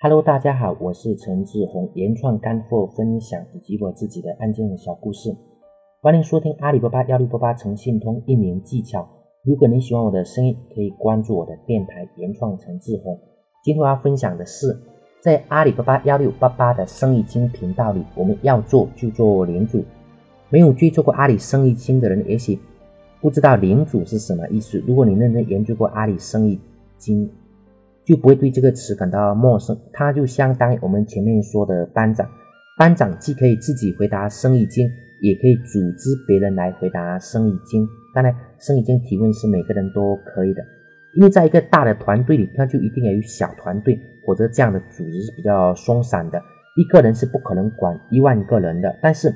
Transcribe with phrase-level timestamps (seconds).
[0.00, 5.36] Hello，大家好，我是陈志宏，原创干货分享以及我自己的案件小故事，
[6.00, 9.08] 欢迎收听阿里巴巴幺六八八诚信通运营技巧。
[9.42, 13.18] 如果你喜欢我的声音，可以关注我的电台原创陈志宏。
[13.64, 14.68] 今天我要分享的是，
[15.20, 19.82] 在阿里巴巴幺六八八的生意经频道里，我们要做就做领主。
[20.48, 22.56] 没有追溯过阿里生意经的人，也许
[23.20, 24.78] 不知道领主是什么意思。
[24.86, 26.60] 如果你认真研究过阿里生意
[26.96, 27.28] 经，
[28.08, 32.26] 就不会对这个词感到陌生，它就相当于我们前面说的班长。
[32.78, 34.88] 班长既可以自己回答生意经，
[35.20, 37.86] 也可以组织别人来回答生意经。
[38.14, 40.62] 当然，生意经提问是每个人都可以的，
[41.16, 46.40] 因为在一个大的团队里，那就一定要有小团队，否则这样的组织是比较松散的。
[46.76, 49.28] 一个人是不可能管一万个人的，但是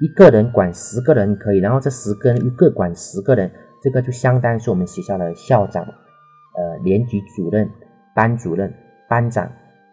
[0.00, 3.48] 一个人管十个人可以，然后这十个人又各管十个人，
[3.82, 7.68] 这个就相当于是我们学校的校长，呃，年级主任。
[8.16, 8.72] 班主任、
[9.06, 9.46] 班长、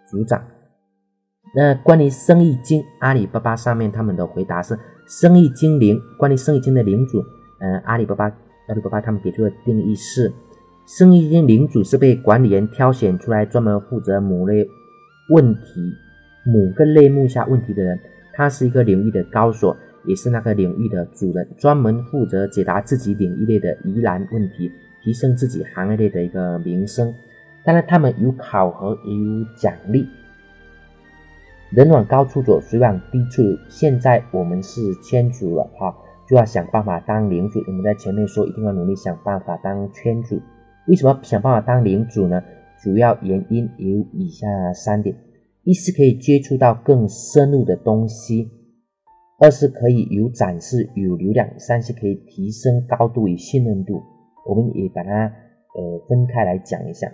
[0.05, 0.41] 组长。
[1.53, 5.99] 那关于生意经，阿里巴巴上面他们的回答是：生意经灵。
[6.17, 7.21] 关于生意经的领主，
[7.59, 8.25] 嗯，阿里巴巴、
[8.69, 10.31] 阿里巴巴他们给出的定义是：
[10.87, 14.65] 生意经领主是被管理员挑选出来，专门负责某类
[15.29, 15.93] 问题、
[16.45, 17.99] 某个类目下问题的人。
[18.35, 24.71] 他是一个领域的高手，也是那个领域的主人，专门负责解答自己领域内的疑难问题，
[25.03, 27.13] 提升自己行业内的一个名声。
[27.65, 30.05] 当然，他们有考核，也有奖励。
[31.71, 33.57] 人往高处走，水往低处流。
[33.69, 35.95] 现在我们是圈主了哈，
[36.27, 37.63] 就要想办法当领主。
[37.65, 40.39] 我们在前面说，一定要努力想办法当圈主。
[40.87, 42.43] 为什么想办法当领主呢？
[42.83, 45.15] 主要原因有以下三点：
[45.63, 48.45] 一是可以接触到更深入的东西；
[49.39, 54.03] 二是可以有展示、有流量；三是可以提升高度与信任度。
[54.45, 55.11] 我们也把它
[55.75, 57.09] 呃分开来讲一下。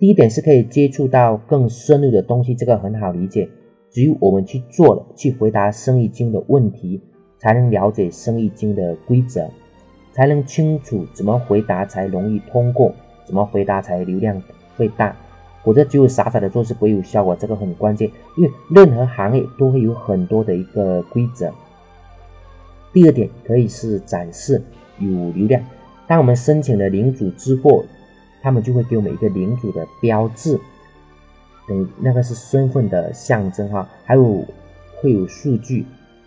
[0.00, 3.46] 第一点是可以接触到更深入的东西，这个很好理解。
[3.90, 6.98] 只有我们去做了，去回答生意经的问题，
[7.36, 9.46] 才能了解生意经的规则，
[10.14, 12.94] 才能清楚怎么回答才容易通过，
[13.26, 14.42] 怎么回答才流量
[14.74, 15.14] 会大。
[15.62, 18.10] 否则只有傻傻的做是不会有效果，这个很关键。
[18.38, 21.52] 因为任何行业都会有很多的一个规则。
[22.90, 24.62] 第二点可以是展示
[24.98, 25.62] 有流量。
[26.06, 27.84] 当我们申请了领主之后。
[28.42, 30.58] 他们就会给我们一个领主的标志，
[31.68, 34.44] 等那个是身份的象征哈，还有
[35.00, 35.84] 会有数据，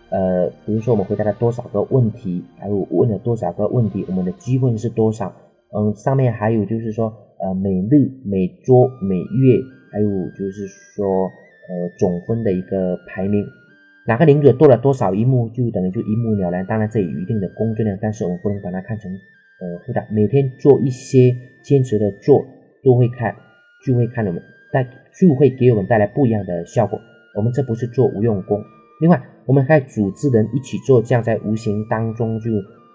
[0.10, 5.34] 呃，比如说我们回答了多少个问题，还有问了多少个问题，我们的积分是多少？
[5.76, 9.60] 嗯，上面还有就是说，呃，每日、每周、每月，
[9.92, 11.06] 还有就是说，
[11.68, 13.44] 呃，总分的一个排名，
[14.06, 16.66] 哪个领主多了多少一目，就等于就一目了然。
[16.68, 19.12] 当然这有一定的工作量，但是我们不能把它看成。
[19.62, 22.46] 呃，复杂，每天做一些坚持的做，
[22.84, 23.36] 都会看，
[23.86, 24.42] 就会看我们
[24.72, 24.86] 带，
[25.20, 27.00] 就会给我们带来不一样的效果。
[27.36, 28.62] 我们这不是做无用功。
[29.00, 32.52] 另外，我们还组织人一起做，这样在无形当中就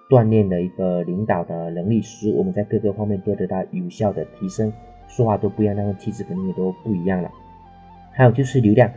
[0.09, 4.73] 锻炼了一个领导的能力，使我们在各个方面都得到有效的提升，
[5.09, 7.31] 说话都不一样，那个气质肯定也都不一样了。
[8.13, 8.91] 还有就是流量，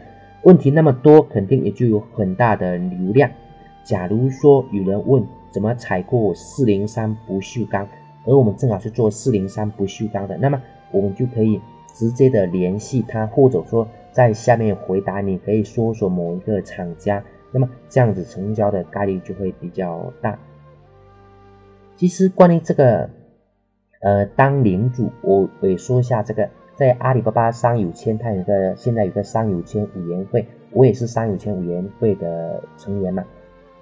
[0.43, 3.31] 问题那么多，肯定也就有很大的流量。
[3.83, 5.25] 假如说有人问。
[5.53, 7.85] 怎么采购四零三不锈钢？
[8.25, 10.61] 而我们正好是做四零三不锈钢的，那么
[10.91, 11.59] 我们就可以
[11.93, 20.37] 直接的联系他，或者说在下面回答，你可以搜索某一个厂家，那么这样子成交的概率就会比较大。
[21.95, 23.09] 其实关于这个，
[24.01, 33.23] 呃，当领主，我也说一下这个，在阿里巴巴商友签，它有个现在有个商友签委员会，我也是商友签委员会的成员嘛，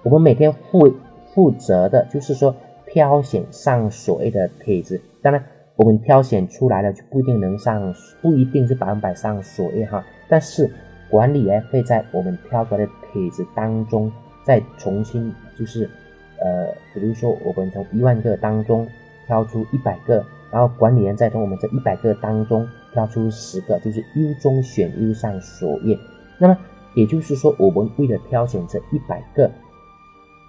[0.04, 0.90] 我们每天负。
[1.32, 2.56] 负责的就是说
[2.92, 5.44] 挑选上所谓的帖子，当然
[5.76, 10.04] 我们挑选出来了就不一定能上，不一定是百分百上所谓哈。
[10.28, 10.70] 但是
[11.10, 14.12] 管理员会在我们挑出来的帖子当中
[14.44, 15.90] 再重新就是，
[16.40, 18.88] 呃，比如说我们从一万个当中
[19.28, 25.98] 挑出一百个，然后管理员再从我们这一百个当中挑出十个，就是优中选优上所页。
[26.40, 26.58] 那么
[26.96, 29.50] 也就是说，我们为了挑选这一百个。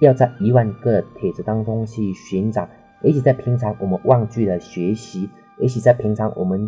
[0.00, 2.66] 要在一万个帖子当中去寻找，
[3.02, 5.28] 也许在平常我们忘记了学习，
[5.60, 6.58] 也许在平常我们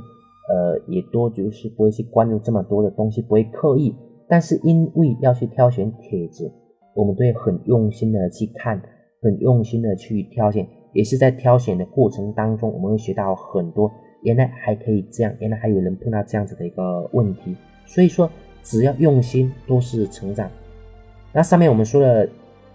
[0.51, 3.97] 呃也多就是不会去关注这么多的东西，不会刻意。
[4.29, 6.53] 但是因为要去挑选帖子，
[6.95, 8.81] 我们都会很用心的去看，
[9.23, 13.91] 很用心的去挑选，也是在挑选的过程当中，我们会学到很多。
[14.23, 17.57] 原来还可以这样，原来还有人碰到这样子的一个问题。
[17.87, 18.31] 所以说，
[18.63, 20.51] 只要用心，都是成长。
[21.33, 22.29] 那上面我们说的。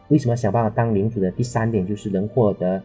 [0.09, 2.81] 为什么想办法当领主的第三点就是能获得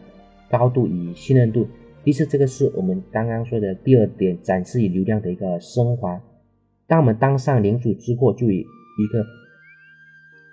[0.49, 1.67] 高度与信任度。
[2.03, 6.21] 第四，这个是我们刚刚说的第二点，展示与流量的一个升华。
[6.85, 9.25] 当我们当上领主之后，就有一个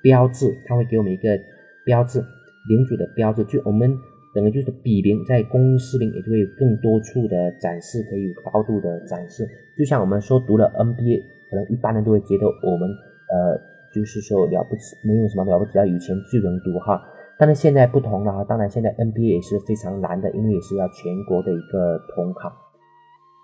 [0.01, 1.37] 标志，他会给我们一个
[1.85, 2.21] 标志，
[2.69, 3.93] 领主的标志，就我们
[4.33, 9.45] 等于就是比邻，在公司里也就会有更多处的展示，可以有高度的展示。
[9.77, 11.21] 就像我们说读了 NBA，
[11.51, 12.89] 可能一般人都会觉得我们
[13.29, 13.61] 呃，
[13.93, 17.01] 就是说了不起，没有什么了不起，要有钱就能读哈。
[17.39, 22.53] 但是现在不同了哈，当然现在 NBA 也是非常难的，因为也是要全国的一个统考。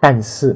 [0.01, 0.55] 但是，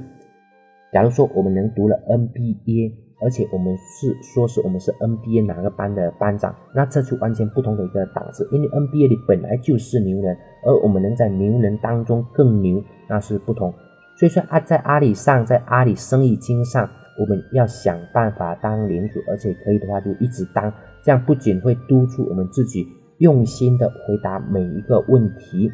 [0.93, 2.93] 假如说我们能读了 NBA，
[3.23, 8.47] 而且我们是说是我们是 NBA 哪个班的班长，那这就完全不同的一个档次。
[8.53, 13.73] 因为 NBA 里本来就是牛人，而我们能在牛人当中更牛，那是不同。
[14.19, 16.87] 所以说啊，在阿里上，在阿里生意经上，
[17.21, 20.73] 我们要想办法当领主，而且可以的话就一直当，
[21.05, 22.89] 这样不仅会督促我们自己。
[23.19, 25.71] 用心的回答每一个问题，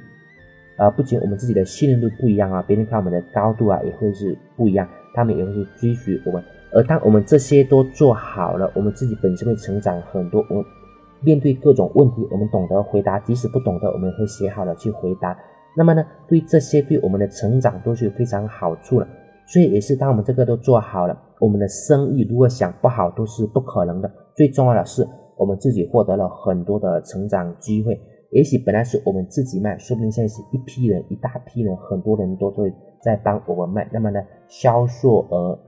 [0.77, 6.43] 啊，不仅我们自己的信任度不一样啊，别人看我们的高度啊也会是不一样，他们也会去追随我们。
[6.73, 10.45] 而当我们这些都做好了，我们自己本身会成长很多。
[10.51, 10.65] 我
[11.21, 15.39] 面对各种问题，我们懂得回答，即使不懂得，我们会写好了去回答。
[15.77, 19.07] 那么呢，对这些对我们的成长都是有非常好处的。
[19.47, 24.11] 所以也是当我们这个都做好了，我们的生意如果想不好都是不可能的。
[24.35, 25.07] 最重要的是。
[25.39, 28.01] 我们自己获得了很多的成长机会，
[28.31, 32.73] 也许本来是我们自己卖，说不定现在是一批人、一大批人，很多人都会
[33.03, 33.87] 在帮我们卖。
[33.93, 34.19] 那么呢，
[34.49, 35.59] 销售额、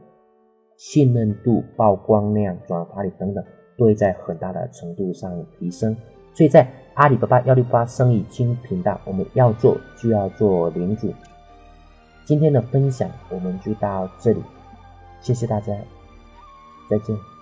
[0.78, 3.44] 信任度、曝光量、转化率等等，
[3.76, 5.94] 都会在很大的程度上提升。
[6.32, 11.12] 所以在阿里巴巴幺六八生意经频道，我们要做就要做领主。
[12.24, 14.42] 今天的分享我们就到这里，
[15.20, 15.72] 谢谢大家，
[16.88, 17.37] 再见。